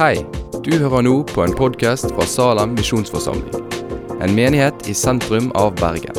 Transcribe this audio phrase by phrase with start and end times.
[0.00, 0.22] Hei,
[0.64, 3.66] du hører nå på en podkast fra Salem misjonsforsamling.
[4.24, 6.16] En menighet i sentrum av Bergen.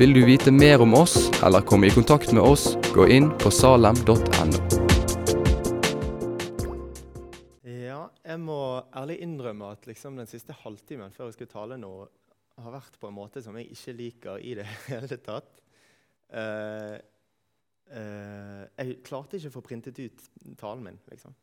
[0.00, 3.52] Vil du vite mer om oss eller komme i kontakt med oss, gå inn på
[3.52, 4.16] salem.no.
[7.68, 11.94] Ja, jeg må ærlig innrømme at liksom den siste halvtimen før jeg skulle tale nå,
[12.64, 15.52] har vært på en måte som jeg ikke liker i det hele tatt.
[16.32, 16.96] Uh,
[17.92, 21.36] uh, jeg klarte ikke å få printet ut talen min, liksom.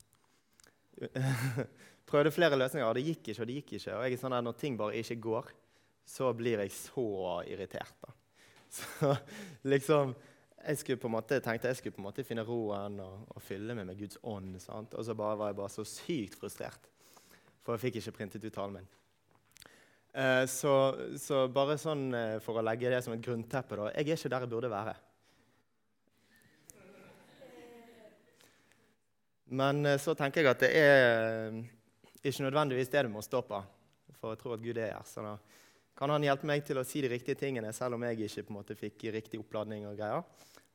[2.10, 3.98] Prøvde flere løsninger, og det gikk ikke og det gikk ikke.
[3.98, 5.52] Og jeg er sånn at når ting bare ikke går,
[6.10, 7.06] så blir jeg så
[7.50, 7.96] irritert.
[8.02, 8.16] da.
[8.70, 9.16] Så
[9.66, 10.12] liksom
[10.60, 13.98] jeg måte, tenkte jeg skulle på en måte finne roen og, og fylle meg med
[13.98, 14.58] Guds ånd.
[14.62, 14.94] Sant?
[14.94, 16.90] Og så var jeg bare så sykt frustrert,
[17.64, 18.90] for jeg fikk ikke printet ut talen min.
[20.14, 20.74] Eh, så,
[21.22, 24.32] så, bare sånn eh, for å legge det som et grunnteppe da, Jeg er ikke
[24.34, 24.96] der jeg burde være.
[29.52, 31.00] Men eh, så tenker jeg at det er
[31.50, 31.62] eh,
[32.22, 33.62] ikke nødvendigvis det du må stå på,
[34.20, 35.08] for å tro at Gud er her.
[35.08, 35.34] Så da
[35.98, 38.54] kan han hjelpe meg til å si de riktige tingene, selv om jeg ikke på
[38.54, 39.88] en måte fikk riktig oppladning.
[39.90, 40.22] Og greier.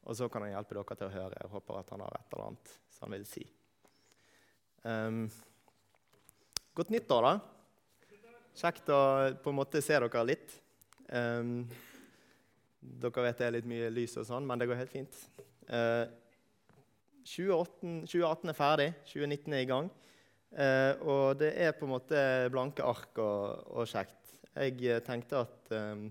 [0.04, 1.38] Og så kan han hjelpe dere til å høre.
[1.40, 3.44] Jeg håper at han har et eller annet som han vil si.
[4.84, 5.22] Um,
[6.76, 8.18] godt nyttår, da.
[8.58, 9.00] Kjekt å
[9.40, 10.58] på en måte se dere litt.
[11.08, 11.62] Um,
[13.00, 15.22] dere vet det er litt mye lys og sånn, men det går helt fint.
[15.70, 16.04] Uh,
[17.24, 19.88] 2018, 2018, er ferdig, 2019 er i gang.
[20.54, 22.20] Eh, og det er på en måte
[22.52, 24.36] blanke ark og, og kjekt.
[24.54, 26.04] Jeg eh, tenkte at eh,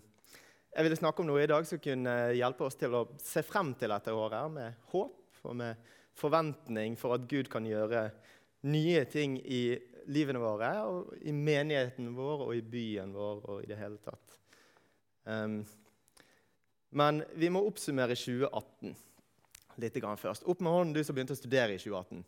[0.74, 3.76] jeg ville snakke om noe i dag som kunne hjelpe oss til å se frem
[3.78, 8.08] til dette året med håp og med forventning for at Gud kan gjøre
[8.68, 9.78] nye ting i
[10.12, 14.38] livene våre, og i menigheten vår og i byen vår og i det hele tatt.
[15.24, 15.62] Um,
[16.92, 18.96] men vi må oppsummere 2018
[19.82, 20.44] litt først.
[20.46, 22.24] Opp med hånden, du som begynte å studere i 2018.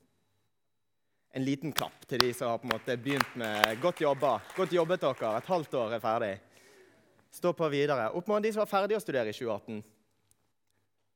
[1.35, 4.39] En liten klapp til de som har på en måte begynt med godt jobba.
[4.55, 5.37] Godt jobbet dere.
[5.37, 6.35] Et halvt år er ferdig.
[7.35, 8.07] Stå på videre.
[8.15, 9.81] Opp med hånden, de som var ferdige å studere i 2018.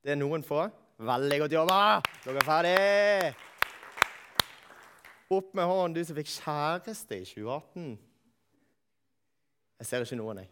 [0.03, 0.65] Det er noen få.
[0.99, 1.79] Veldig godt jobba!
[2.25, 3.33] Dere er ferdig.
[5.31, 7.87] Opp med hånden, du som fikk kjæreste i 2018.
[9.79, 10.51] Jeg ser ikke noen, jeg.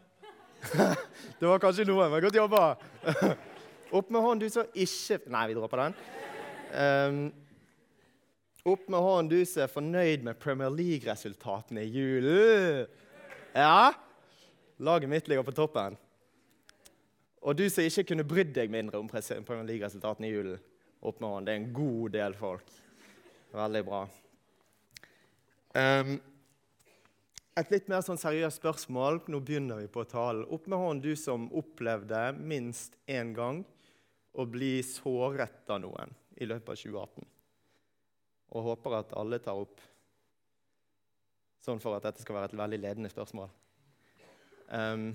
[1.41, 2.63] det var kanskje noen, men godt jobba!
[3.91, 5.93] Opp med hånden, du som ikke Nei, vi dropper den.
[6.75, 7.19] Um,
[8.67, 12.89] opp med hånden, du som er fornøyd med Premier League-resultatene i julen.
[13.55, 13.93] Ja?
[14.83, 15.95] Laget mitt ligger på toppen.
[17.47, 20.59] Og du som ikke kunne brydd deg mindre om Premier League-resultatene i julen.
[20.99, 21.47] Opp med hånden.
[21.47, 22.75] Det er en god del folk.
[23.55, 24.01] Veldig bra.
[25.77, 26.17] Um,
[27.57, 29.23] et litt mer sånn seriøst spørsmål.
[29.31, 30.43] Nå begynner vi på talen.
[30.51, 33.63] Opp med hånden, du som opplevde minst én gang
[34.37, 37.29] å bli såret av noen i løpet av 2018.
[38.53, 39.81] Og håper at alle tar opp
[41.65, 43.49] sånn for at dette skal være et veldig ledende spørsmål.
[44.71, 45.09] Um,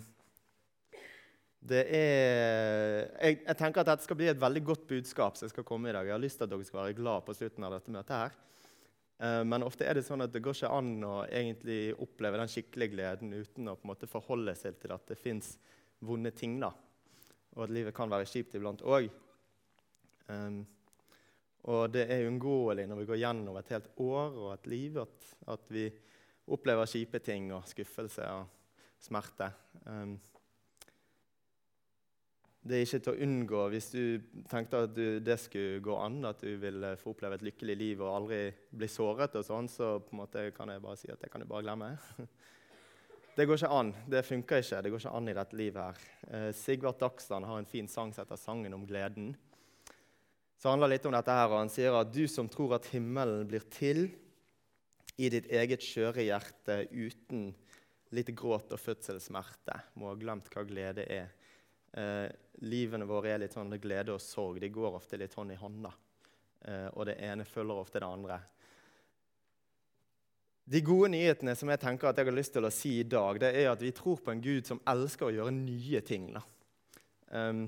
[1.62, 5.64] det er, jeg, jeg, tenker at dette skal bli et veldig godt budskap som skal
[5.64, 6.08] komme i dag.
[6.08, 8.16] Jeg har lyst til at dere skal være glad på slutten av dette møtet.
[8.18, 8.38] her.
[9.22, 12.50] Uh, men ofte er det sånn at det går ikke an å egentlig oppleve den
[12.50, 15.54] skikkelige gleden uten å på en måte forholde seg til at det fins
[16.02, 16.58] vonde ting.
[16.60, 16.74] da
[17.56, 19.10] og at livet kan være kjipt iblant òg.
[20.32, 20.62] Um,
[21.70, 25.30] og det er uunngåelig når vi går gjennom et helt år og et liv, at,
[25.54, 25.86] at vi
[26.52, 29.50] opplever kjipe ting og skuffelse og smerte.
[29.86, 30.16] Um,
[32.62, 34.02] det er ikke til å unngå hvis du
[34.50, 38.02] tenkte at du, det skulle gå an, at du ville få oppleve et lykkelig liv
[38.04, 41.22] og aldri bli såret, og sånn, så på en måte kan jeg bare si at
[41.22, 41.90] det kan du bare glemme.
[43.32, 43.90] Det går ikke an.
[44.12, 44.78] Det funker ikke.
[44.84, 46.00] Det går ikke an i dette livet her.
[46.28, 49.34] Eh, Sigvart Dagsland har en fin sang som heter 'Sangen om gleden'.
[50.58, 53.48] Så handler litt om dette her, og Han sier at du som tror at himmelen
[53.48, 54.10] blir til
[55.18, 57.54] i ditt eget skjøre hjerte uten
[58.10, 61.32] litt gråt og fødselssmerte, må ha glemt hva glede er.
[61.92, 62.28] Eh,
[62.60, 64.60] livene våre er litt sånn glede og sorg.
[64.60, 65.92] De går ofte litt hånd i hånda.
[66.64, 68.40] Eh, og det ene følger ofte det andre.
[70.64, 73.40] De gode nyhetene som jeg tenker at jeg har lyst til å si i dag,
[73.42, 76.28] det er at vi tror på en Gud som elsker å gjøre nye ting.
[77.34, 77.64] Um,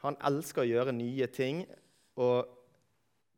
[0.00, 1.66] han elsker å gjøre nye ting.
[2.16, 2.48] Og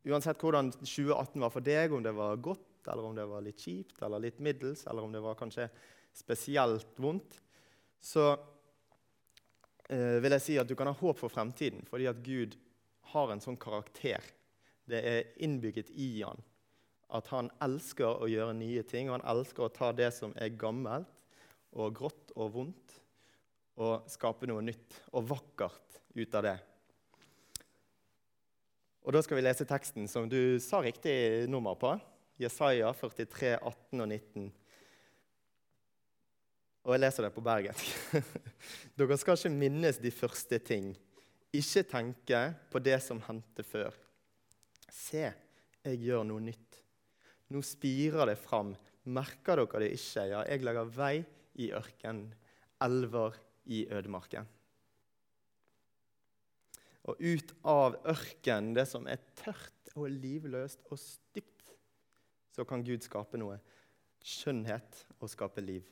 [0.07, 3.59] uansett hvordan 2018 var for deg, om det var godt, eller om det var litt
[3.59, 5.67] kjipt, eller litt middels, eller om det var kanskje
[6.15, 7.41] spesielt vondt,
[7.99, 12.55] så uh, vil jeg si at du kan ha håp for fremtiden, fordi at Gud
[13.11, 14.23] har en sånn karakter.
[14.87, 16.39] Det er innbygget i han
[17.17, 20.55] at han elsker å gjøre nye ting, og han elsker å ta det som er
[20.59, 21.11] gammelt
[21.75, 22.95] og grått og vondt,
[23.75, 26.57] og skape noe nytt og vakkert ut av det.
[29.05, 31.91] Og Da skal vi lese teksten som du sa riktig nummer på.
[32.41, 34.47] Jesaja 43, 18 og 19.
[36.85, 38.23] Og jeg leser det på bergensk.
[38.97, 40.91] Dere skal ikke minnes de første ting.
[41.55, 42.41] Ikke tenke
[42.71, 43.93] på det som hendte før.
[44.91, 45.29] Se,
[45.85, 46.74] jeg gjør noe nytt.
[47.53, 48.73] Nå spirer det fram.
[49.05, 50.25] Merker dere det ikke?
[50.31, 51.15] Ja, jeg lager vei
[51.61, 52.31] i ørkenen,
[52.83, 53.37] elver
[53.69, 54.47] i ødemarken.
[57.05, 61.69] Og ut av ørkenen, det som er tørt og livløst og stygt,
[62.55, 63.59] så kan Gud skape noe.
[64.25, 65.85] Skjønnhet og skape liv.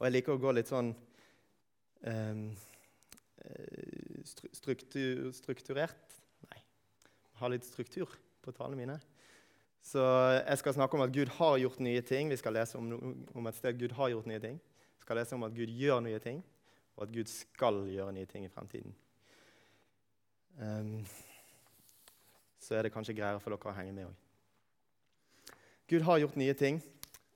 [0.00, 0.90] Og jeg liker å gå litt sånn
[2.10, 2.46] um,
[4.56, 6.16] struktur, strukturert
[6.48, 6.60] Nei,
[7.38, 8.10] ha litt struktur
[8.42, 8.98] på talene mine.
[9.84, 10.00] Så
[10.46, 12.30] jeg skal snakke om at Gud har gjort nye ting.
[12.30, 14.56] Vi skal lese om, om et sted Gud har gjort nye ting.
[14.96, 16.40] Vi skal lese om at Gud gjør nye ting,
[16.96, 18.94] og at Gud skal gjøre nye ting i fremtiden.
[20.56, 21.04] Um,
[22.58, 24.20] så er det kanskje greiere for dere å henge med òg.
[25.90, 26.80] Gud har gjort nye ting.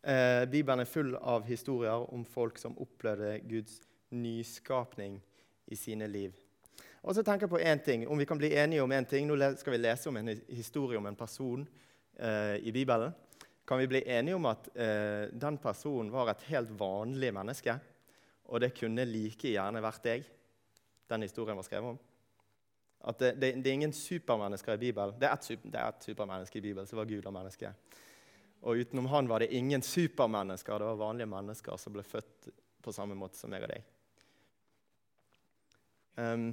[0.00, 5.18] Eh, Bibelen er full av historier om folk som opplevde Guds nyskapning
[5.66, 6.32] i sine liv.
[7.02, 9.26] Og så tenker jeg på én ting, Om vi kan bli enige om én ting
[9.26, 11.68] Nå skal vi lese om en historie om en person
[12.18, 13.14] eh, i Bibelen.
[13.68, 17.74] Kan vi bli enige om at eh, den personen var et helt vanlig menneske?
[18.48, 20.28] Og det kunne like gjerne vært deg,
[21.08, 21.98] den historien var skrevet om?
[23.08, 25.18] At det, det, det er ingen supermennesker i Bibelen.
[25.20, 27.70] Det er ett supermenneske i Bibelen, som var Gud og menneske.
[28.66, 30.78] Og utenom han var det ingen supermennesker.
[30.78, 32.48] Det var vanlige mennesker som ble født
[32.82, 33.86] på samme måte som meg og deg.
[36.18, 36.50] Um,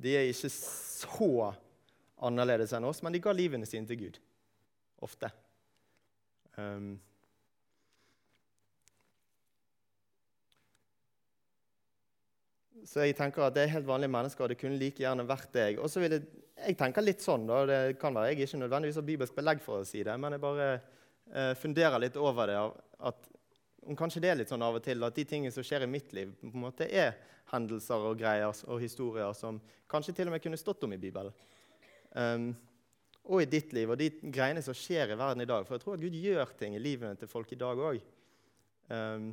[0.00, 1.30] de er ikke så
[2.20, 4.20] annerledes enn oss, men de ga livene sine til Gud.
[5.04, 5.30] Ofte.
[6.56, 6.92] Um,
[12.88, 15.50] så jeg tenker at det er helt vanlige mennesker, og det kunne like gjerne vært
[15.56, 15.80] deg.
[15.80, 16.28] Og så vil jeg,
[16.60, 19.80] jeg tenker litt sånn, da, Det kan være jeg ikke nødvendigvis har bibelsk belegg for
[19.80, 22.60] å si det, men jeg bare eh, funderer litt over det.
[23.10, 23.28] At,
[23.88, 25.90] om kanskje det er litt sånn av og til at de tingene som skjer i
[25.90, 27.14] mitt liv, på en måte er
[27.50, 29.58] hendelser og greier og historier som
[29.90, 31.32] kanskje til og med kunne stått om i Bibelen.
[32.10, 32.50] Um,
[33.30, 35.66] og i ditt liv og de greiene som skjer i verden i dag.
[35.66, 38.00] For jeg tror at Gud gjør ting i livene til folk i dag òg.
[38.90, 39.28] Um,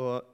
[0.00, 0.30] og,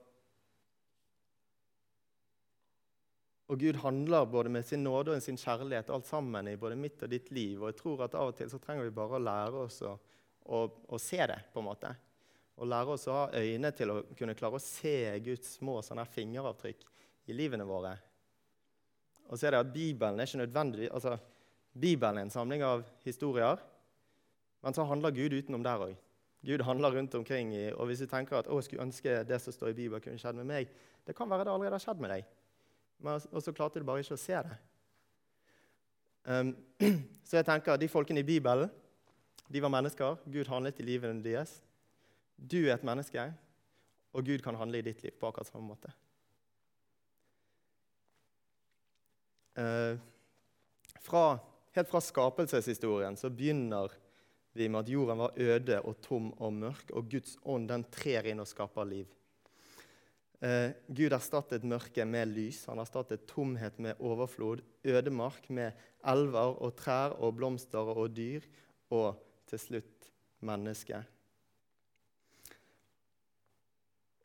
[3.51, 7.03] og Gud handler både med sin nåde og sin kjærlighet alt sammen i både mitt
[7.03, 7.59] og ditt liv.
[7.59, 9.97] Og jeg tror at av og til så trenger vi bare å lære oss å,
[10.47, 11.43] å, å se det.
[11.53, 11.97] på en måte
[12.59, 16.05] og lære oss å ha øyne til å kunne klare å se Guds små sånne
[16.11, 16.87] fingeravtrykk
[17.31, 17.93] i livene våre.
[19.29, 21.15] Og så er det at Bibelen er ikke nødvendig, altså,
[21.79, 23.61] Bibelen er en samling av historier,
[24.63, 25.97] men så handler Gud utenom der òg.
[26.47, 27.55] Gud handler rundt omkring.
[27.55, 30.21] I, og hvis du tenker at å, skulle ønske det som står i Bibelen, kunne
[30.21, 30.71] skjedd med meg
[31.07, 32.27] Det kan være det allerede har skjedd med deg,
[33.01, 34.59] men, og så klarte du bare ikke å se det.
[36.29, 36.51] Um,
[37.27, 38.69] så jeg tenker at De folkene i Bibelen
[39.49, 40.19] de var mennesker.
[40.29, 41.55] Gud handlet i livene deres.
[42.37, 43.23] Du er et menneske,
[44.13, 45.95] og Gud kan handle i ditt liv på akkurat samme måte.
[49.57, 49.97] Uh,
[51.03, 51.39] fra,
[51.77, 53.93] helt fra skapelseshistorien så begynner
[54.59, 58.27] vi med at jorden var øde og tom og mørk, og Guds ånd den trer
[58.31, 59.11] inn og skaper liv.
[60.39, 66.75] Eh, Gud erstattet mørket med lys, han erstattet tomhet med overflod, ødemark med elver og
[66.79, 68.47] trær og blomster og dyr,
[68.95, 69.19] og
[69.51, 70.11] til slutt
[70.47, 71.07] mennesket.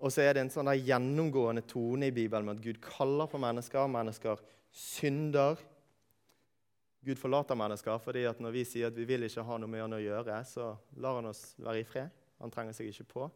[0.04, 3.40] Og så er det en sånn gjennomgående tone i Bibelen med at Gud kaller på
[3.40, 3.88] mennesker.
[3.88, 4.42] Mennesker
[4.76, 5.62] synder.
[7.04, 9.84] Gud forlater mennesker fordi at når vi sier at vi vil ikke ha noe med
[9.84, 10.72] han å gjøre, så
[11.04, 12.12] lar han oss være i fred.
[12.40, 13.30] Han trenger seg ikke på.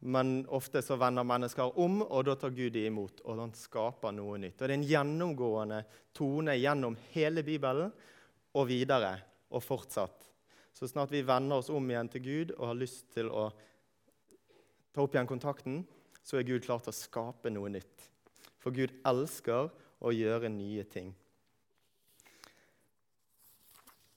[0.00, 3.20] Men ofte så vender mennesker om, og da tar Gud dem imot.
[3.28, 4.56] Og han skaper noe nytt.
[4.56, 5.82] Og Det er en gjennomgående
[6.16, 7.92] tone gjennom hele Bibelen
[8.56, 9.18] og videre
[9.52, 10.30] og fortsatt.
[10.72, 13.50] Så snart vi vender oss om igjen til Gud og har lyst til å
[14.94, 15.82] ta opp igjen kontakten,
[16.24, 18.08] så er Gud klar til å skape noe nytt.
[18.60, 19.68] For Gud elsker
[20.00, 21.12] å gjøre nye ting.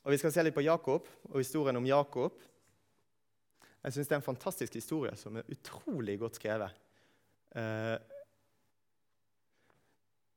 [0.04, 2.40] Og Vi skal se litt på Jakob og historien om Jakob.
[3.84, 6.76] Jeg syns det er en fantastisk historie som er utrolig godt skrevet.
[7.56, 7.96] Eh,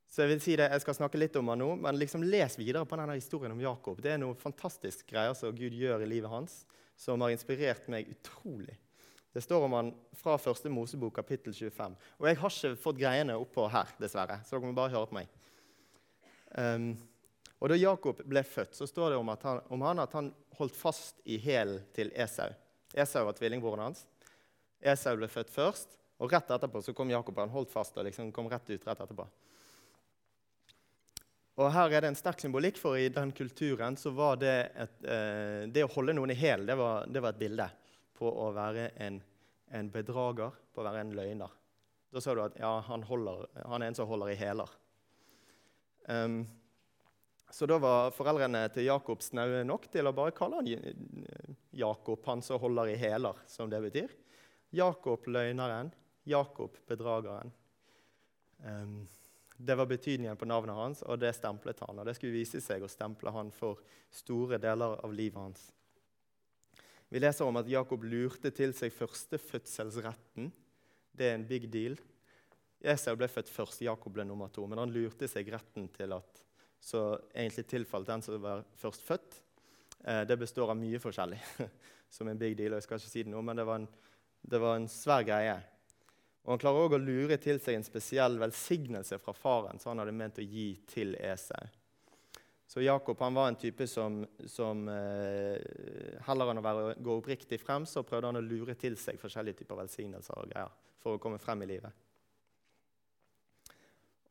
[0.06, 2.54] så Jeg vil si det, jeg skal snakke litt om han nå, men liksom les
[2.56, 3.98] videre på denne historien om Jakob.
[4.00, 6.62] Det er noe fantastisk greier som Gud gjør i livet hans,
[6.96, 8.78] som har inspirert meg utrolig.
[9.36, 11.96] Det står om han fra første Mosebok, kapittel 25.
[12.16, 15.16] Og jeg har ikke fått greiene oppå her, dessverre, så dere må bare høre på
[15.18, 15.34] meg.
[16.56, 16.86] Um,
[17.60, 20.80] og Da Jakob ble født, så står det om, han, om han at han holdt
[20.80, 22.48] fast i hælen til Esau.
[22.96, 24.06] Esau var tvillingbroren hans.
[24.80, 27.36] Esau ble født først, og rett etterpå så kom Jakob.
[27.44, 29.30] Han holdt fast og liksom kom rett ut rett etterpå.
[31.60, 35.02] Og her er det en sterk symbolikk, for i den kulturen så var det et,
[35.04, 37.74] eh, det å holde noen i hæl det, det, var et bilde
[38.16, 39.20] på å være en,
[39.74, 41.56] en, bedrager, på å være en løgner.
[42.12, 44.70] Da sa du at ja, han, holder, han er en som holder i hæler.
[46.06, 46.44] Um,
[47.50, 50.70] så da var foreldrene til Jakob snaue nok til å bare kalle han
[51.76, 54.14] Jakob, han som holder i hæler, som det betyr.
[54.74, 55.92] Jakob løgneren,
[56.26, 57.52] Jakob bedrageren.
[58.64, 59.04] Um,
[59.56, 61.98] det var betydningen på navnet hans, og det stemplet han.
[61.98, 63.80] Og det skulle vise seg å stemple han for
[64.12, 65.70] store deler av livet hans.
[67.08, 70.50] Vi leser om at Jakob lurte til seg førstefødselsretten.
[71.16, 71.94] Det er en big deal.
[72.86, 74.66] Esau ble født først, Jakob ble nummer to.
[74.66, 76.42] Men han lurte seg retten til at
[76.82, 79.38] så egentlig tilfalt den som var først født.
[80.04, 81.38] Eh, det består av mye forskjellig,
[82.16, 82.74] som en big deal.
[82.74, 83.88] og jeg skal ikke si det nå, Men det var en,
[84.42, 85.56] det var en svær greie.
[86.44, 90.04] Og Han klarer òg å lure til seg en spesiell velsignelse fra faren som han
[90.04, 91.70] hadde ment å gi til Esau.
[92.66, 97.60] Så Jakob han var en type som, som eh, heller enn å være, gå oppriktig
[97.62, 101.22] frem, så prøvde han å lure til seg forskjellige typer velsignelser og greier for å
[101.22, 102.02] komme frem i livet.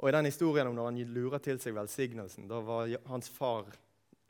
[0.03, 3.71] Og I den historien om når han lurer til seg velsignelsen, da var hans far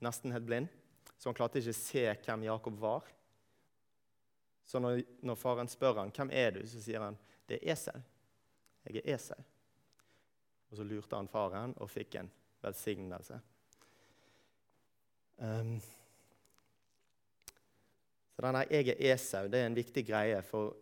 [0.06, 0.70] nesten helt blind,
[1.18, 3.10] så han klarte ikke se hvem Jakob var.
[4.66, 8.00] Så når, når faren spør han, 'Hvem er du?', så sier han, 'Det er Esau.
[8.86, 9.44] Jeg er Esau.'
[10.72, 12.32] Og så lurte han faren og fikk en
[12.62, 13.40] velsignelse.
[15.38, 15.82] Um,
[18.36, 20.42] så denne 'jeg er Esau' det er en viktig greie.
[20.42, 20.76] For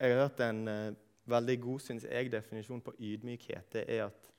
[0.00, 0.94] jeg har hørt en uh,
[1.24, 3.72] veldig god synes jeg, definisjon på ydmykhet.
[3.72, 4.32] Det er at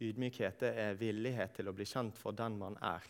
[0.00, 3.02] ydmykhet er villighet til å bli kjent for den man er.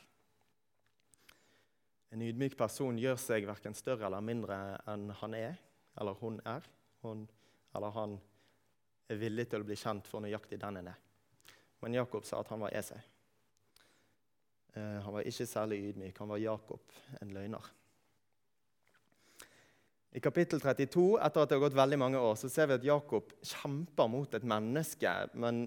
[2.13, 5.57] En ydmyk person gjør seg verken større eller mindre enn han er,
[5.99, 6.63] eller hun er.
[7.03, 7.25] Hun
[7.75, 8.21] eller han
[9.11, 11.01] er villig til å bli kjent for nøyaktig den en er.
[11.83, 13.01] Men Jakob sa at han var Esau.
[14.75, 16.19] Eh, han var ikke særlig ydmyk.
[16.19, 17.73] Han var Jakob, en løgner.
[20.15, 22.85] I kapittel 32, etter at det har gått veldig mange år, så ser vi at
[22.87, 25.15] Jakob kjemper mot et menneske.
[25.43, 25.65] Men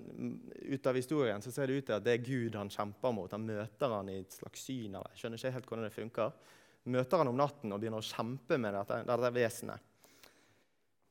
[0.56, 3.34] ut av historien så ser det ut til at det er Gud han kjemper mot.
[3.36, 4.96] Han møter han i et slags syn.
[4.96, 5.12] Eller.
[5.12, 6.56] Jeg skjønner ikke helt hvordan det funker.
[6.96, 9.92] Møter han om natten og begynner å kjempe med dette, dette vesenet.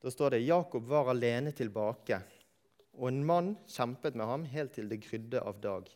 [0.01, 2.23] Da står det Jakob var alene tilbake,
[2.97, 5.93] og en mann kjempet med ham helt til det grydde av dag.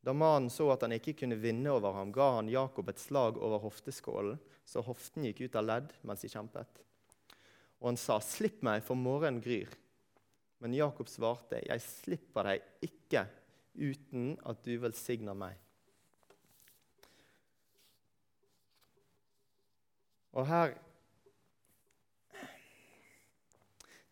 [0.00, 3.36] Da mannen så at han ikke kunne vinne over ham, ga han Jakob et slag
[3.36, 6.80] over hofteskålen, så hoften gikk ut av ledd mens de kjempet.
[7.80, 9.76] Og han sa, 'Slipp meg, for morgenen gryr.'
[10.60, 13.26] Men Jakob svarte, 'Jeg slipper deg ikke
[13.76, 15.56] uten at du velsigner meg.'
[20.32, 20.76] Og her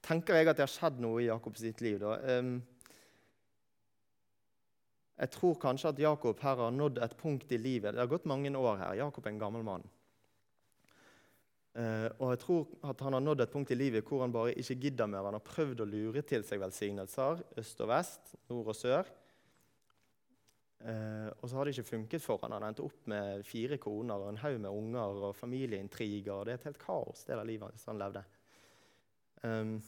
[0.03, 1.99] tenker jeg at det har skjedd noe i Jakobs liv.
[2.01, 2.39] da.
[2.39, 2.63] Um,
[5.19, 7.95] jeg tror kanskje at Jakob her har nådd et punkt i livet.
[7.95, 8.99] Det har gått mange år her.
[9.01, 9.87] Jakob er en gammel mann.
[11.79, 14.55] Uh, og jeg tror at han har nådd et punkt i livet hvor han bare
[14.59, 15.27] ikke gidder mer.
[15.27, 19.11] Han har prøvd å lure til seg velsignelser øst og vest, nord og sør.
[20.79, 22.55] Uh, og så har det ikke funket for han.
[22.55, 26.47] Han endte opp med fire koner og en haug med unger og familieintriger.
[26.47, 28.23] Det er et helt kaos, det der livet han levde.
[29.43, 29.79] Um,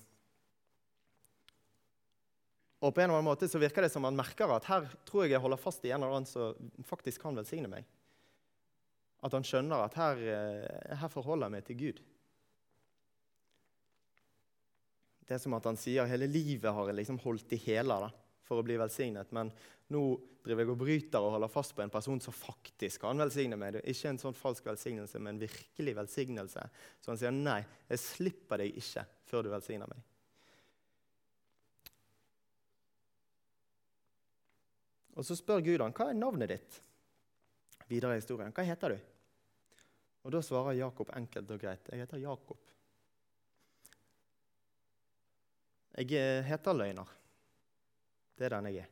[2.80, 5.26] og på en eller annen måte så virker det som han merker at her tror
[5.26, 7.84] jeg jeg holder fast i en eller annen som faktisk kan velsigne meg.
[9.20, 12.00] At han skjønner at her, eh, her forholder jeg meg til Gud.
[15.28, 18.08] Det er som at han sier hele livet har jeg liksom holdt i hæler
[18.48, 19.28] for å bli velsignet.
[19.36, 19.52] Men
[19.92, 20.02] nå
[20.42, 23.76] driver jeg og bryter og holder fast på en person som faktisk kan velsigne meg.
[23.76, 26.64] Det er ikke en sånn falsk velsignelse, men en virkelig velsignelse.
[26.98, 27.60] Så han sier nei,
[27.92, 30.09] jeg slipper deg ikke før du velsigner meg.
[35.20, 36.76] Og så spør Gud han, hva er navnet ditt.
[37.90, 38.54] Videre i historien.
[38.56, 39.08] Hva heter du?
[40.24, 41.90] Og Da svarer Jakob enkelt og greit.
[41.92, 42.70] Jeg heter Jakob.
[46.00, 47.12] Jeg heter løgner.
[48.38, 48.88] Det er den jeg er.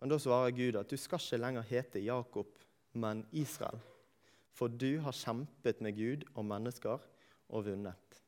[0.00, 2.52] Men da svarer Gud at du skal ikke lenger hete Jakob,
[2.92, 3.80] men Israel.
[4.52, 7.00] For du har kjempet med Gud og mennesker
[7.48, 8.20] og vunnet.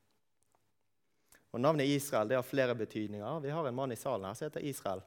[1.53, 3.41] Og Navnet Israel det har flere betydninger.
[3.45, 5.05] Vi har en mann i salen her som heter Israel.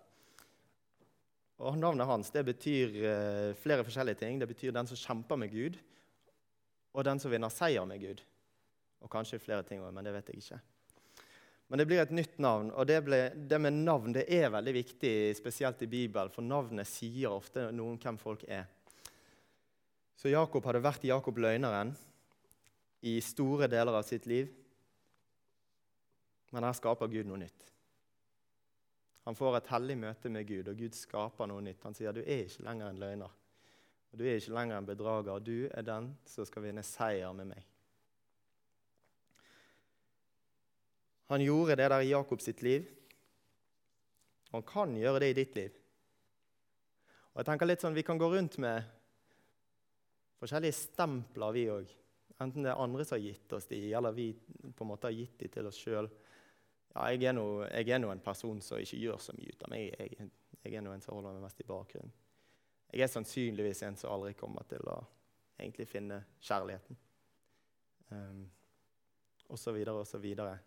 [1.62, 4.40] Og Navnet hans det betyr uh, flere forskjellige ting.
[4.42, 5.78] Det betyr den som kjemper med Gud,
[6.92, 8.24] og den som vinner seier med Gud.
[9.02, 10.60] Og kanskje flere ting òg, men det vet jeg ikke.
[11.72, 14.74] Men det blir et nytt navn, og det, ble, det, med navn det er veldig
[14.76, 18.66] viktig, spesielt i Bibelen, for navnet sier ofte noe om hvem folk er.
[20.20, 21.94] Så Jakob hadde vært Jakob løgneren
[23.08, 24.52] i store deler av sitt liv.
[26.52, 27.71] Men her skaper Gud noe nytt.
[29.32, 31.80] Han får et hellig møte med Gud, og Gud skaper noe nytt.
[31.88, 33.36] Han sier du er ikke lenger en løgner.
[34.12, 35.40] Og du er ikke lenger en bedrager.
[35.40, 37.62] Du er den som skal vinne seier med meg.
[41.32, 42.90] Han gjorde det der i Jakobs sitt liv.
[44.50, 45.78] Og han kan gjøre det i ditt liv.
[47.32, 48.84] Og jeg tenker litt sånn, Vi kan gå rundt med
[50.44, 51.96] forskjellige stempler, vi òg.
[52.36, 55.16] Enten det er andre som har gitt oss de, eller vi på en måte har
[55.16, 56.12] gitt de til oss sjøl.
[56.92, 59.64] Ja, jeg er, nå, jeg er nå en person som ikke gjør så mye ut
[59.64, 59.94] av meg.
[59.96, 60.32] Jeg,
[60.62, 62.12] jeg er nå en som holder meg mest i bakgrunnen.
[62.92, 64.98] Jeg er sannsynligvis en som aldri kommer til å
[65.56, 66.98] egentlig finne kjærligheten.
[68.12, 68.44] Um,
[69.48, 70.58] og så videre og så videre.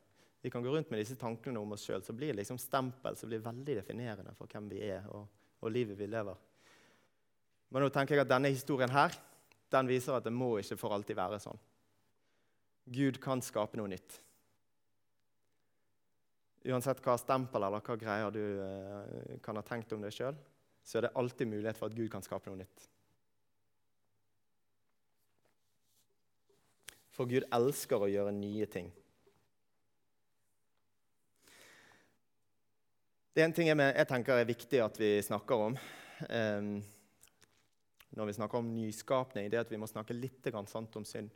[0.41, 3.29] Vi kan gå rundt med disse tankene om oss sjøl, så blir liksom stempel som
[3.29, 5.29] blir veldig definerende for hvem vi er og,
[5.61, 6.41] og livet vi lever.
[7.73, 9.17] Men nå tenker jeg at denne historien her,
[9.73, 11.61] den viser at det må ikke for alltid være sånn.
[12.93, 14.21] Gud kan skape noe nytt.
[16.65, 20.37] Uansett hva stempel eller hva greier du eh, kan ha tenkt om deg sjøl,
[20.85, 22.87] så er det alltid mulighet for at Gud kan skape noe nytt.
[27.15, 28.89] For Gud elsker å gjøre nye ting.
[33.35, 36.75] Det er en ting jeg, tenker er viktig at vi snakker om um,
[38.15, 41.33] når vi snakker om nyskapning, det er at vi må snakke litt om synd.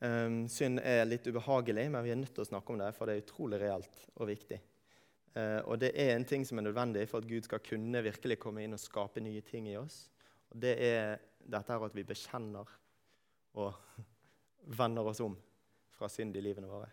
[0.00, 3.04] Um, synd er litt ubehagelig, men vi er nødt til å snakke om det, for
[3.04, 4.56] det er utrolig reelt og viktig.
[5.36, 8.38] Uh, og det er en ting som er nødvendig for at Gud skal kunne virkelig
[8.40, 10.06] komme inn og skape nye ting i oss.
[10.50, 12.72] Og det er dette her at vi bekjenner
[13.60, 14.00] og
[14.80, 15.36] vender oss om
[15.98, 16.88] fra synd i livene våre.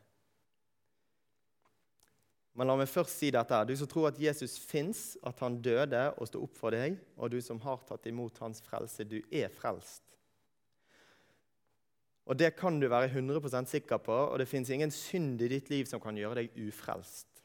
[2.57, 3.57] Men la meg først si dette.
[3.69, 7.29] Du som tror at Jesus fins, at han døde og sto opp for deg, og
[7.29, 10.06] du som har tatt imot hans frelse, du er frelst.
[12.27, 15.69] Og Det kan du være 100% sikker på, og det fins ingen synd i ditt
[15.69, 17.38] liv som kan gjøre deg ufrelst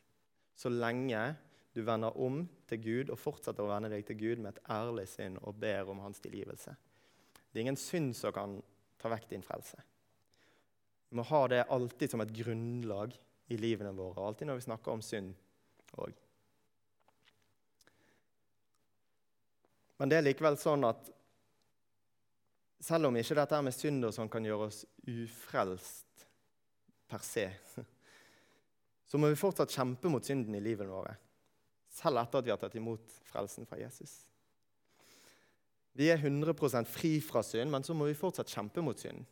[0.63, 1.35] så lenge
[1.73, 5.09] du vender om til Gud og fortsetter å vende deg til Gud med et ærlig
[5.11, 6.75] sinn og ber om hans tilgivelse.
[7.51, 8.59] Det er ingen synd som kan
[9.01, 9.81] ta vekk din frelse.
[11.09, 13.17] Vi må ha det alltid som et grunnlag
[13.53, 15.33] i livene våre, alltid når vi snakker om synd
[16.01, 16.15] òg.
[20.01, 21.11] Men det er likevel sånn at
[22.83, 26.27] selv om ikke dette med synd og sånn kan gjøre oss ufrelst
[27.11, 27.47] per se,
[29.09, 31.15] så må vi fortsatt kjempe mot synden i livet vårt,
[31.93, 34.23] selv etter at vi har tatt imot frelsen fra Jesus.
[35.93, 39.27] Vi er 100% fri fra synd, men så må vi fortsatt kjempe mot synd.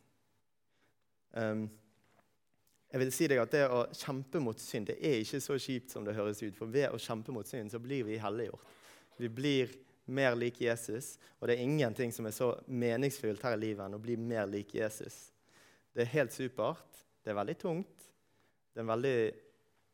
[1.33, 1.65] Um,
[2.91, 5.93] jeg vil si deg at Det å kjempe mot synd det er ikke så kjipt
[5.93, 6.57] som det høres ut.
[6.57, 8.67] For ved å kjempe mot synd så blir vi helliggjort.
[9.17, 9.71] Vi blir
[10.11, 11.15] mer lik Jesus.
[11.39, 14.49] Og det er ingenting som er så meningsfylt her i livet enn å bli mer
[14.51, 15.31] lik Jesus.
[15.93, 17.01] Det er helt supert.
[17.23, 18.05] Det er veldig tungt.
[18.71, 19.17] Det er en veldig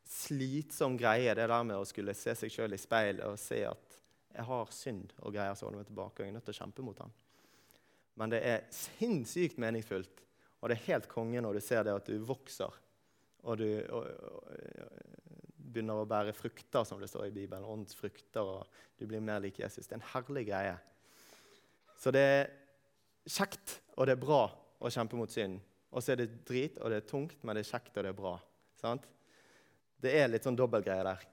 [0.08, 3.98] slitsom greie, det der med å skulle se seg sjøl i speilet og se at
[4.38, 6.22] jeg har synd og greier så holder meg tilbake.
[6.22, 7.14] og jeg er nødt til å kjempe mot ham.
[8.18, 10.22] Men det er sinnssykt meningsfullt,
[10.62, 12.78] og det er helt konge når du ser det at du vokser.
[13.48, 14.08] Og du og,
[15.78, 17.66] begynner å bære frukter, som det står i Bibelen.
[17.66, 19.86] Åndsfrukter, og du blir mer lik Jesus.
[19.86, 20.76] Det er en herlig greie.
[22.02, 22.50] Så det er
[23.30, 24.44] kjekt, og det er bra
[24.82, 25.62] å kjempe mot synd.
[25.94, 28.12] Og så er det drit, og det er tungt, men det er kjekt, og det
[28.12, 28.36] er bra.
[28.78, 29.08] Sant?
[29.98, 31.26] Det er litt sånn dobbeltgreie der.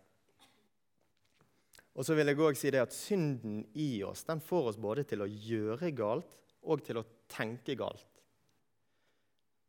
[1.94, 5.04] Og så vil jeg også si det at Synden i oss den får oss både
[5.06, 8.08] til å gjøre galt og til å tenke galt.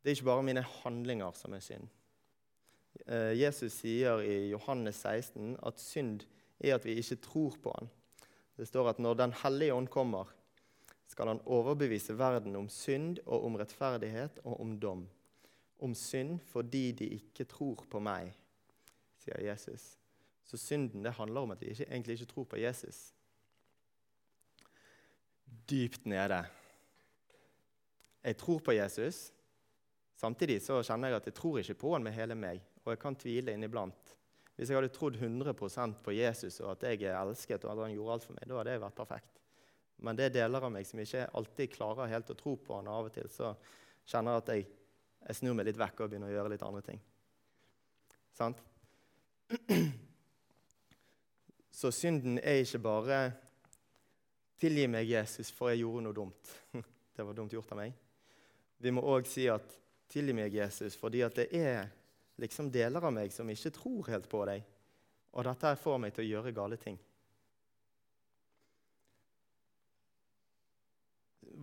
[0.02, 1.86] Det er ikke bare mine handlinger som er synd.
[3.04, 6.24] Eh, Jesus sier i Johannes 16 at synd
[6.60, 7.92] er at vi ikke tror på han.
[8.56, 10.32] Det står at når Den hellige ånd kommer,
[11.06, 15.06] skal han overbevise verden om synd og om rettferdighet og om dom.
[15.78, 18.32] Om synd fordi de ikke tror på meg
[19.26, 19.96] sier Jesus.
[20.46, 23.12] Så synden det handler om at vi ikke, egentlig ikke tror på Jesus.
[25.70, 26.44] Dypt nede.
[28.24, 29.32] Jeg tror på Jesus.
[30.16, 33.02] Samtidig så kjenner jeg at jeg tror ikke på han med hele meg, og jeg
[33.02, 34.14] kan tvile inniblant.
[34.56, 37.96] Hvis jeg hadde trodd 100% på Jesus og at jeg er elsket, og at han
[37.96, 39.42] gjorde alt for meg, da hadde jeg vært perfekt.
[40.06, 42.88] Men det er deler av meg som ikke alltid klarer helt å tro på han.
[42.88, 43.52] Av og til så
[44.06, 44.66] kjenner jeg at jeg,
[45.26, 47.00] jeg snur meg litt vekk og begynner å gjøre litt andre ting.
[48.36, 48.62] Sant?
[51.76, 53.18] Så synden er ikke bare
[54.56, 56.52] 'tilgi meg, Jesus, for jeg gjorde noe dumt'.
[57.16, 57.92] Det var dumt gjort av meg.
[58.80, 59.76] Vi må òg si at
[60.08, 61.90] 'tilgi meg, Jesus', fordi at det er
[62.40, 64.64] liksom deler av meg som ikke tror helt på deg.
[65.36, 66.98] Og dette får meg til å gjøre gale ting.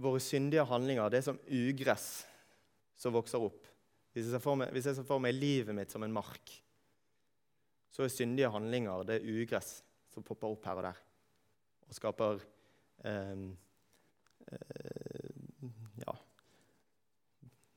[0.03, 2.09] Våre syndige handlinger det er som ugress
[2.97, 3.69] som vokser opp.
[4.13, 6.53] Hvis jeg ser meg, hvis jeg ser for meg livet mitt som en mark,
[7.93, 9.79] så er syndige handlinger det er ugress
[10.13, 11.01] som popper opp her og der
[11.93, 12.39] og skaper
[13.05, 13.41] eh,
[14.47, 15.65] eh,
[16.01, 16.15] ja,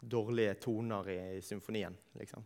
[0.00, 2.44] dårlige toner i symfonien, liksom.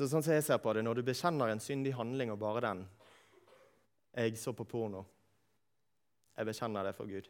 [0.00, 2.60] Så sånn som jeg ser på det, Når du bekjenner en syndig handling og bare
[2.64, 2.86] den
[4.16, 5.04] Jeg så på porno.
[6.36, 7.28] Jeg bekjenner det for Gud.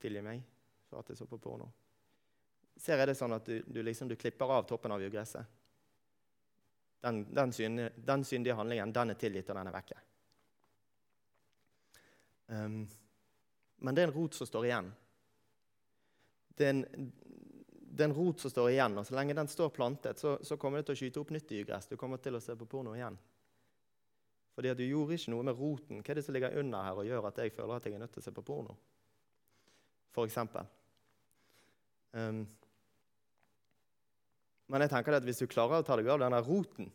[0.00, 0.40] Tilgi meg
[0.88, 1.68] for at jeg så på porno.
[2.80, 5.44] Ser jeg det sånn at du, du, liksom, du klipper av toppen av jordgresset?
[7.04, 10.00] Den, den, syndige, den, syndige handlingen den er tilgitt, og den er vekke.
[12.46, 12.80] Um,
[13.76, 14.90] men det er en rot som står igjen.
[16.56, 17.12] Det er en,
[17.96, 20.58] det er en rot som står igjen, og så lenge den står plantet, så, så
[20.60, 21.88] kommer det til å skyte opp nytt dyregress.
[21.88, 23.16] Du kommer til å se på porno igjen.
[24.56, 26.02] Fordi at du gjorde ikke noe med roten.
[26.02, 28.02] Hva er det som ligger under her og gjør at jeg føler at jeg er
[28.02, 28.76] nødt til å se på porno?
[30.16, 30.68] For eksempel.
[32.16, 32.42] Um,
[34.72, 36.90] men jeg tenker at hvis du klarer å ta deg av denne roten,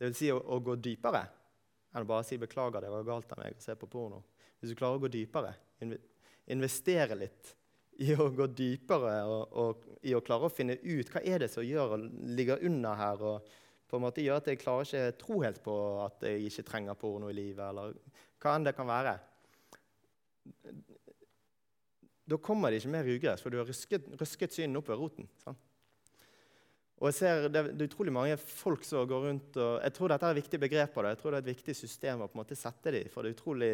[0.00, 0.16] dvs.
[0.18, 1.22] Si å, å gå dypere
[1.92, 4.22] enn å bare si 'beklager, det var galt av meg å se på porno',
[4.60, 5.54] hvis du klarer å gå dypere,
[6.52, 7.54] investere litt
[8.02, 11.50] i å gå dypere og, og, i å klare å finne ut hva er det
[11.52, 11.96] som gjør
[12.36, 13.54] ligger under her, og
[13.86, 16.98] på en måte gjør at jeg klarer ikke tro helt på at jeg ikke trenger
[17.00, 17.96] porno i livet, eller
[18.42, 19.16] hva enn det kan være
[22.26, 25.28] Da kommer det ikke mer ugress, for du har røsket, røsket synet opp ved roten.
[25.42, 25.62] Sant?
[26.96, 30.10] Og jeg ser det, det, er utrolig mange folk som går rundt og Jeg tror
[30.10, 31.10] dette er et viktig begrep Og.
[31.12, 33.10] Jeg tror det er et viktig system å på en måte sette det i.
[33.12, 33.72] For det er utrolig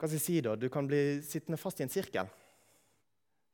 [0.00, 0.54] Hva skal jeg si da?
[0.56, 2.28] Du kan bli sittende fast i en sirkel.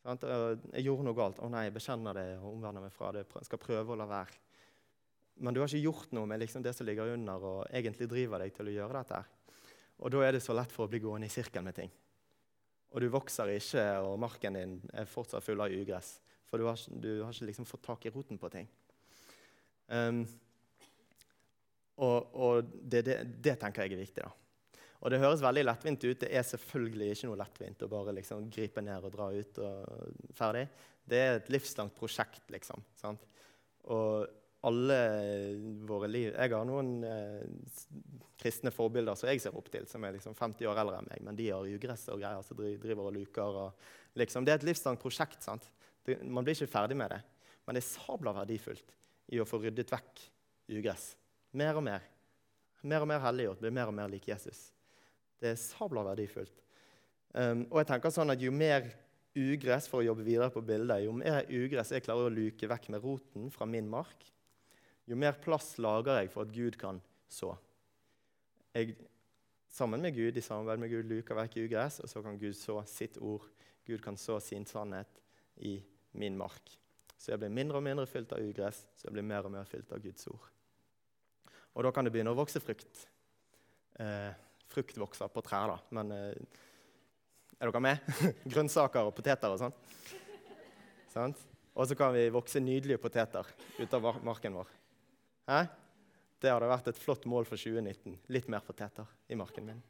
[0.07, 1.41] Jeg gjorde noe galt.
[1.43, 3.25] Å nei, jeg bekjenner det og omvender meg fra det.
[3.35, 4.39] Jeg skal prøve å la være.
[5.43, 8.45] Men du har ikke gjort noe med liksom det som ligger under, og egentlig driver
[8.45, 9.19] deg til å gjøre dette.
[10.07, 11.91] Og da er det så lett for å bli gående i sirkel med ting.
[12.95, 16.15] Og du vokser ikke, og marken din er fortsatt full av ugress.
[16.47, 18.71] For du har, du har ikke liksom fått tak i roten på ting.
[19.91, 20.23] Um,
[21.99, 24.23] og, og det, det, det, tenker jeg er viktig.
[24.23, 24.46] da.
[25.03, 26.21] Og Det høres veldig lettvint ut.
[26.23, 30.33] Det er selvfølgelig ikke noe lettvint å bare liksom gripe ned og dra ut og
[30.37, 30.67] ferdig.
[31.07, 32.83] Det er et livslangt prosjekt, liksom.
[32.99, 33.23] Sant?
[33.93, 34.27] Og
[34.67, 34.97] alle
[35.87, 37.45] våre liv Jeg har noen eh,
[38.41, 41.23] kristne forbilder som jeg ser opp til, som er liksom 50 år eldre enn meg,
[41.29, 43.61] men de har ugress og greier, så driver og luker.
[43.63, 43.87] Og,
[44.19, 45.39] liksom, det er et livslangt prosjekt.
[45.45, 45.69] sant?
[46.07, 47.23] Det, man blir ikke ferdig med det.
[47.67, 48.95] Men det er sabla verdifullt
[49.35, 50.27] i å få ryddet vekk
[50.77, 51.15] ugress.
[51.57, 52.05] Mer og mer.
[52.87, 54.69] Mer og mer helliggjort, blir mer og mer lik Jesus.
[55.41, 56.63] Det er sabla verdifullt.
[57.37, 58.87] Um, og jeg tenker sånn at Jo mer
[59.37, 62.89] ugress for å jobbe videre på bildet, jo mer ugress jeg klarer å luke vekk
[62.95, 64.25] med roten fra min mark,
[65.07, 67.53] jo mer plass lager jeg for at Gud kan så.
[68.73, 68.97] Jeg,
[69.69, 72.81] sammen med Gud, i samarbeid med Gud, luker vekk ugress, og så kan Gud så
[72.89, 73.45] sitt ord.
[73.87, 75.21] Gud kan så sin sannhet
[75.63, 75.77] i
[76.17, 76.73] min mark.
[77.17, 79.69] Så jeg blir mindre og mindre fylt av ugress, så jeg blir mer og mer
[79.69, 80.49] fylt av Guds ord.
[81.77, 83.05] Og da kan det begynne å vokse frukt.
[84.01, 84.33] Eh,
[84.73, 86.63] frukt vokser på trær, da, men eh,
[87.57, 88.09] er dere med?
[88.53, 89.75] Grønnsaker og poteter og sånn.
[91.13, 91.35] sånn.
[91.77, 93.49] Og så kan vi vokse nydelige poteter
[93.79, 94.73] ut av marken vår.
[95.49, 95.61] Hæ?
[96.41, 98.19] Det hadde vært et flott mål for 2019.
[98.33, 99.81] Litt mer poteter i marken min.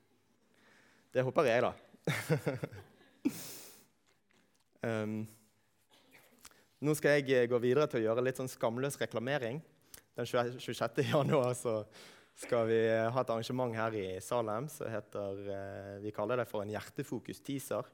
[1.14, 1.72] Det håper jeg, da.
[4.86, 5.22] um,
[6.86, 9.62] Nå skal jeg eh, gå videre til å gjøre litt sånn skamløs reklamering.
[10.16, 11.00] Den 26.
[11.08, 11.80] januar så
[12.36, 16.48] skal vi eh, ha et arrangement her i Salem som heter eh, Vi kaller det
[16.50, 17.88] for en hjertefokus-teaser.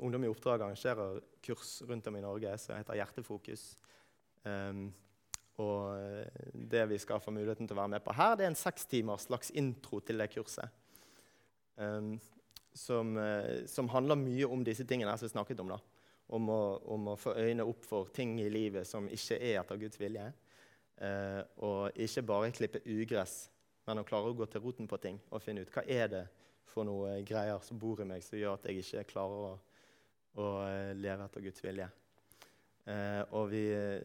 [0.00, 3.64] Ungdom i oppdrag arrangerer kurs rundt om i Norge som heter Hjertefokus.
[4.44, 4.86] Um,
[5.60, 5.92] og
[6.56, 9.26] det vi skal få muligheten til å være med på her, det er en sekstimers
[9.28, 10.72] slags intro til det kurset.
[11.76, 12.14] Um,
[12.72, 13.12] som,
[13.68, 15.74] som, handler mye om disse tingene som vi snakket om.
[15.74, 15.80] da
[16.30, 16.60] om å,
[16.94, 20.28] om å, få øynene opp for ting i livet som ikke er etter Guds vilje.
[21.00, 23.48] Uh, og ikke bare klippe ugress,
[23.90, 26.26] men å klare å gå til roten på ting og finne ut hva er det
[26.70, 29.54] for noe greier som bor i meg som gjør at jeg ikke klarer å,
[30.38, 31.88] å eh, leve etter Guds vilje.
[32.86, 33.64] Eh, og vi,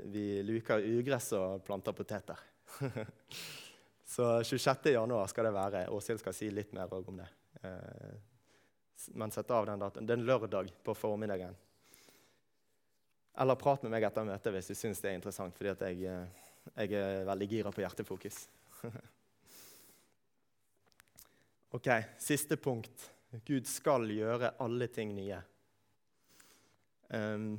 [0.10, 2.42] vi, luker ugress og planter poteter.
[4.16, 5.84] Så 26.1 skal det være.
[5.94, 7.30] Åshild skal si litt mer om det.
[7.62, 8.16] Eh,
[9.14, 10.06] men sett av den datoen.
[10.10, 11.54] Det er en lørdag på formiddagen.
[13.38, 16.48] Eller prat med meg etter møtet hvis du syns det er interessant, fordi jeg, eh,
[16.74, 18.48] jeg, er veldig gira på hjertefokus.
[21.76, 23.12] ok, siste punkt.
[23.46, 25.42] Gud skal gjøre alle ting nye.
[27.10, 27.58] Um,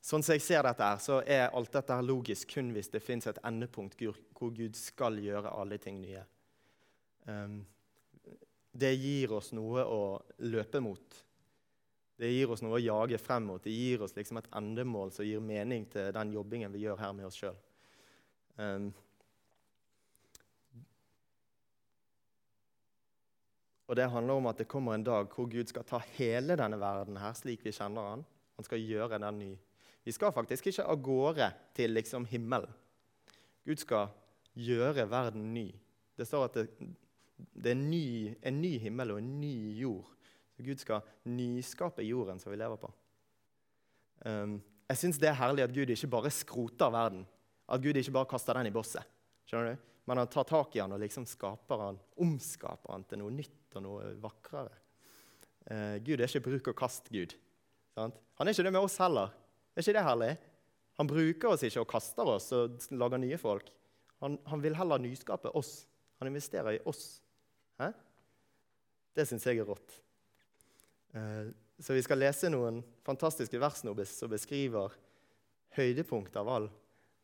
[0.00, 3.02] sånn som jeg ser dette, her, så er alt dette her logisk kun hvis det
[3.02, 6.22] fins et endepunkt hvor Gud skal gjøre alle ting nye.
[7.26, 7.60] Um,
[8.70, 10.00] det gir oss noe å
[10.46, 11.20] løpe mot.
[12.20, 13.62] Det gir oss noe å jage frem mot.
[13.64, 17.14] Det gir oss liksom et endemål som gir mening til den jobbingen vi gjør her
[17.16, 17.56] med oss sjøl.
[18.60, 18.90] Um,
[23.90, 26.78] og det handler om at det kommer en dag hvor Gud skal ta hele denne
[26.78, 28.22] verden her slik vi kjenner han.
[28.54, 29.50] Han skal gjøre den ny.
[30.06, 32.70] Vi skal faktisk ikke av gårde til liksom himmelen.
[33.66, 34.12] Gud skal
[34.54, 35.66] gjøre verden ny.
[36.14, 36.68] Det står at det,
[37.50, 38.06] det er ny,
[38.46, 40.06] en ny himmel og en ny jord.
[40.54, 42.94] Så Gud skal nyskape jorden som vi lever på.
[44.22, 47.26] Um, jeg syns det er herlig at Gud ikke bare skroter verden.
[47.66, 49.02] At Gud ikke bare kaster den i bosset.
[49.50, 49.88] Skjønner du?
[50.06, 53.59] Men han tar tak i den og liksom skaper han, omskaper den til noe nytt
[53.78, 54.72] og noe vakrere.
[55.70, 57.36] Eh, Gud er ikke bruk-og-kast-Gud.
[58.00, 59.34] Han er ikke det med oss heller.
[59.74, 60.30] Er ikke det herlig?
[61.00, 63.70] Han bruker oss ikke og kaster oss og lager nye folk.
[64.20, 65.84] Han, han vil heller nyskape oss.
[66.20, 67.20] Han investerer i oss.
[67.80, 67.90] Hæ?
[69.16, 69.96] Det syns jeg er rått.
[71.16, 74.92] Eh, så vi skal lese noen fantastiske vers nå som beskriver
[75.76, 76.68] høydepunktet av all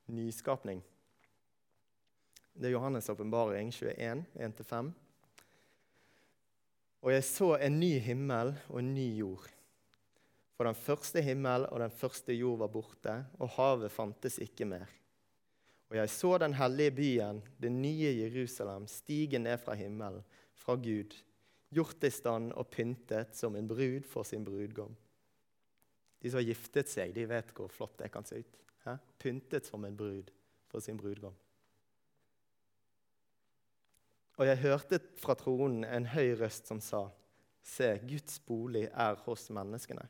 [0.09, 0.81] nyskapning.
[2.57, 4.93] Det er Johannes' åpenbaring 21, 1-5.
[7.05, 9.47] Og jeg så en ny himmel og en ny jord.
[10.57, 14.89] For den første himmel og den første jord var borte, og havet fantes ikke mer.
[15.91, 20.25] Og jeg så den hellige byen, det nye Jerusalem, stige ned fra himmelen,
[20.57, 21.15] fra Gud,
[21.71, 24.97] gjort i stand og pyntet som en brud for sin brudgom.
[26.23, 28.63] De som har giftet seg, de vet hvor flott det kan se ut.
[28.87, 28.97] Hæ?
[29.21, 30.33] Pyntet som en brud
[30.71, 31.35] for sin brudgom.
[34.37, 37.07] Og jeg hørte fra tronen en høy røst som sa,
[37.67, 40.05] Se, Guds bolig er hos menneskene.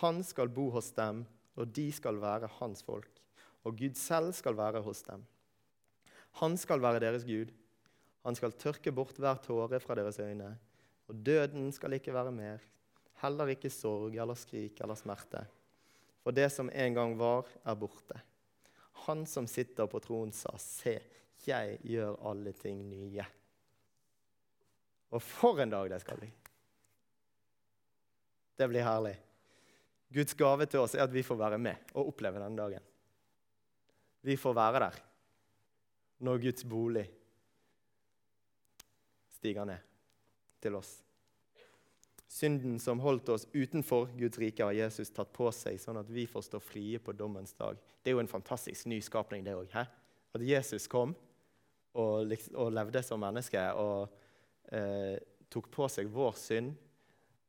[0.00, 1.26] Han skal bo hos dem,
[1.58, 3.18] og de skal være hans folk
[3.68, 5.24] og Gud selv skal være hos dem.
[6.40, 7.52] Han skal være deres Gud.
[8.24, 10.54] Han skal tørke bort hver tåre fra deres øyne.
[11.08, 12.64] Og døden skal ikke være mer,
[13.22, 15.44] heller ikke sorg eller skrik eller smerte.
[16.22, 18.20] For det som en gang var, er borte.
[19.06, 20.98] Han som sitter på tronen, sa, Se,
[21.46, 23.24] jeg gjør alle ting nye.
[25.14, 26.30] Og for en dag det skal bli!
[28.58, 29.14] Det blir herlig.
[30.10, 32.84] Guds gave til oss er at vi får være med og oppleve denne dagen.
[34.26, 34.96] Vi får være der
[36.26, 37.04] når Guds bolig
[39.38, 39.84] stiger ned
[40.62, 40.96] til oss.
[42.28, 46.26] Synden som holdt oss utenfor Guds rike, har Jesus tatt på seg, sånn at vi
[46.28, 47.78] får stå frie på dommens dag.
[48.02, 49.70] Det er jo en fantastisk ny skapning, det òg.
[49.72, 51.14] At Jesus kom
[51.98, 54.08] og, og, levde som menneske og
[54.74, 55.16] eh,
[55.50, 56.74] tok på seg vår synd,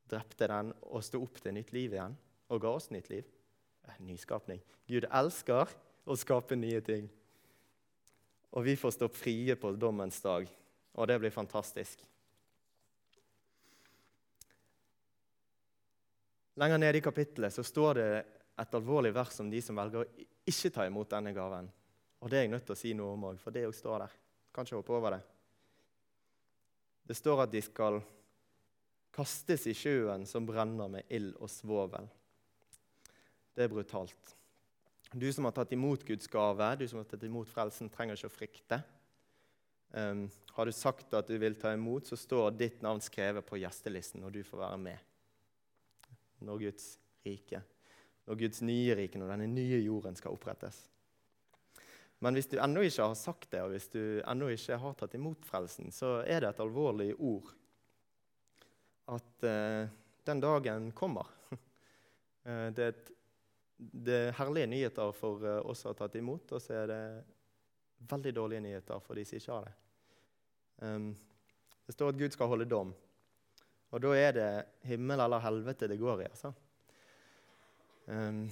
[0.09, 2.15] drepte den og sto opp til nytt liv igjen
[2.49, 3.27] og ga oss nytt liv.
[4.05, 4.59] Nyskapning.
[4.85, 5.71] Gud elsker
[6.05, 7.07] å skape nye ting.
[8.53, 10.45] Og vi får stå frie på dommens dag,
[10.93, 12.01] og det blir fantastisk.
[16.59, 18.07] Lenger nede i kapittelet så står det
[18.59, 21.69] et alvorlig vers om de som velger å ikke ta imot denne gaven.
[22.19, 24.03] Og det er jeg nødt til å si noe om òg, for det òg står
[24.03, 24.17] der.
[24.53, 25.21] Kan ikke hoppe over det.
[27.09, 27.99] Det står at de skal
[29.15, 32.05] kastes i sjøen som brenner med ild og svovel.
[33.55, 34.35] Det er brutalt.
[35.09, 38.29] Du som har tatt imot Guds gave, du som har tatt imot frelsen, trenger ikke
[38.29, 38.81] å frykte.
[39.89, 43.57] Um, har du sagt at du vil ta imot, så står ditt navn skrevet på
[43.57, 46.91] gjestelisten, og du får være med når Guds
[47.25, 47.63] rike,
[48.29, 50.77] når Guds nye rike, når denne nye jorden skal opprettes.
[52.19, 55.15] Men hvis du ennå ikke har sagt det, og hvis du ennå ikke har tatt
[55.15, 57.53] imot frelsen, så er det et alvorlig ord
[59.09, 59.87] at uh,
[60.27, 61.31] den dagen kommer.
[62.43, 63.15] Uh, det er et
[63.79, 67.03] det er herlige nyheter for eh, oss som har tatt imot, og så er det
[68.11, 69.75] veldig dårlige nyheter for de som ikke har det.
[70.83, 71.05] Um,
[71.87, 72.91] det står at Gud skal holde dom.
[73.89, 74.49] Og da er det
[74.89, 76.27] himmel eller helvete det går i.
[76.27, 76.51] altså.
[78.11, 78.43] Um,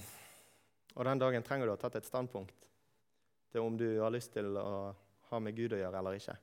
[0.96, 2.68] og den dagen trenger du å ha tatt et standpunkt
[3.52, 4.94] til om du har lyst til å
[5.30, 6.36] ha med Gud å gjøre eller ikke.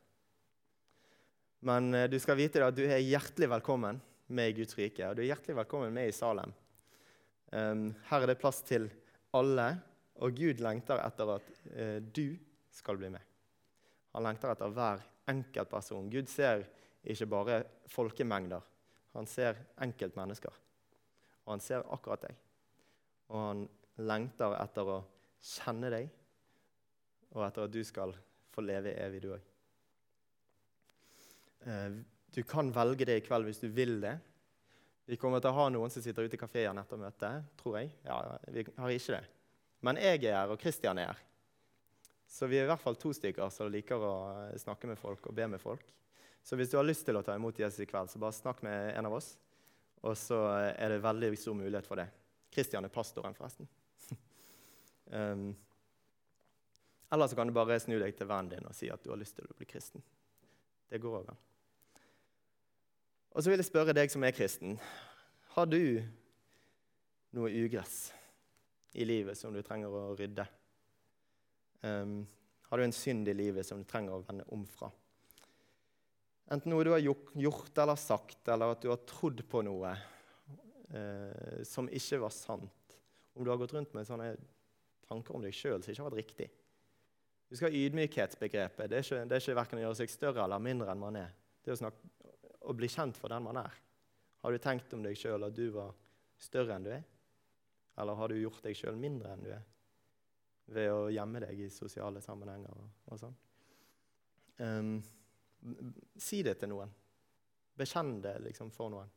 [1.65, 4.01] Men uh, du skal vite at du er hjertelig velkommen
[4.35, 6.53] med i Guds rike, og du er hjertelig velkommen med i Salem.
[7.51, 8.87] Um, her er det plass til
[9.37, 9.67] alle,
[10.23, 12.37] og Gud lengter etter at uh, du
[12.73, 13.33] skal bli med.
[14.15, 16.09] Han lengter etter hver enkelt person.
[16.11, 16.63] Gud ser
[17.05, 17.59] ikke bare
[17.91, 18.63] folkemengder.
[19.15, 20.61] Han ser enkeltmennesker.
[21.45, 22.37] Og han ser akkurat deg.
[23.31, 23.65] Og han
[24.05, 24.97] lengter etter å
[25.45, 26.09] kjenne deg,
[27.33, 28.13] og etter at du skal
[28.53, 29.51] få leve evig, du òg.
[31.65, 32.01] Uh,
[32.35, 34.17] du kan velge det i kveld hvis du vil det.
[35.05, 37.91] Vi kommer til å ha noen som sitter ute i kafeen etter møtet, tror jeg.
[38.07, 39.23] Ja, Vi har ikke det.
[39.85, 41.21] Men jeg er her, og Kristian er her.
[42.25, 44.15] Så vi er i hvert fall to stykker som liker å
[44.59, 45.85] snakke med folk og be med folk.
[46.45, 48.63] Så hvis du har lyst til å ta imot Jesus i kveld, så bare snakk
[48.65, 49.35] med en av oss.
[50.05, 50.39] Og så
[50.73, 52.09] er det veldig stor mulighet for det.
[52.53, 53.69] Kristian er pastoren, forresten.
[55.13, 55.47] um,
[57.11, 59.19] eller så kan du bare snu deg til vennen din og si at du har
[59.21, 60.03] lyst til å bli kristen.
[60.89, 61.41] Det går an.
[63.35, 64.77] Og så vil jeg spørre deg som er kristen.
[65.55, 65.99] Har du
[67.35, 68.13] noe ugress
[68.95, 70.45] i livet som du trenger å rydde?
[71.83, 72.21] Um,
[72.69, 74.89] har du en synd i livet som du trenger å vende om fra?
[76.51, 79.93] Enten noe du har gjort eller sagt, eller at du har trodd på noe
[80.93, 82.99] uh, som ikke var sant.
[83.35, 84.31] Om du har gått rundt med sånne
[85.09, 86.49] tanker om deg sjøl som ikke har vært riktig.
[87.51, 88.89] Husk ydmykhetsbegrepet.
[88.89, 91.19] Det er ikke, det er ikke verken å gjøre seg større eller mindre enn man
[91.19, 91.33] er.
[91.61, 92.31] Det er å, snakke,
[92.65, 93.77] å bli kjent for den man er.
[94.41, 95.93] Har du tenkt om deg sjøl at du var
[96.41, 97.05] større enn du er?
[98.01, 99.63] Eller har du gjort deg sjøl mindre enn du er
[100.75, 103.35] ved å gjemme deg i sosiale sammenhenger og, og sånn?
[104.57, 104.95] Um,
[106.17, 106.91] si det til noen.
[107.77, 109.11] Bekjenn det liksom for noen.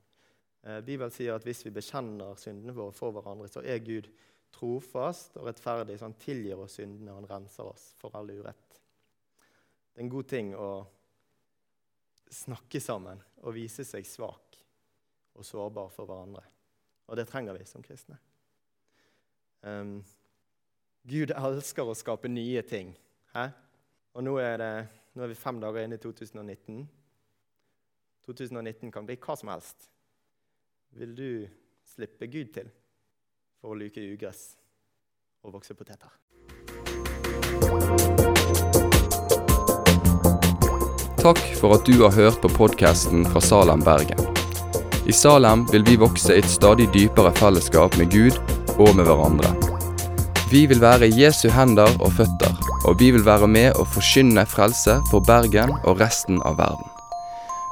[0.62, 4.10] Eh, Bibelen sier at hvis vi bekjenner syndene våre for hverandre, så er Gud
[4.54, 8.78] trofast og rettferdig, så han tilgir oss syndene og han renser oss for all urett.
[9.92, 10.70] Det er en god ting å
[12.32, 14.58] snakke sammen og vise seg svak
[15.38, 16.44] og sårbar for hverandre.
[17.08, 18.18] Og det trenger vi som kristne.
[19.62, 20.00] Um,
[21.08, 22.92] Gud elsker å skape nye ting.
[23.32, 23.48] Hæ?
[24.18, 24.72] Og nå er, det,
[25.14, 26.82] nå er vi fem dager inne i 2019.
[28.26, 29.88] 2019 kan bli hva som helst.
[30.98, 31.46] Vil du
[31.86, 32.70] slippe Gud til
[33.60, 34.56] for å luke ugress
[35.46, 36.10] og vokse poteter?
[41.22, 44.18] Takk for at du har hørt på podkasten fra Salem, Bergen.
[45.06, 48.42] I Salem vil vi vokse i et stadig dypere fellesskap med Gud
[48.74, 49.54] og med hverandre.
[50.50, 54.98] Vi vil være Jesu hender og føtter, og vi vil være med og forkynne frelse
[55.12, 56.97] for Bergen og resten av verden.